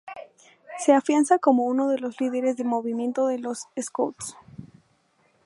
Se 0.79 0.93
afianza 0.93 1.37
como 1.37 1.63
uno 1.65 1.87
de 1.89 1.99
los 1.99 2.19
líderes 2.19 2.57
del 2.57 2.65
movimiento 2.65 3.27
de 3.27 3.37
los 3.37 3.67
scouts. 3.79 4.35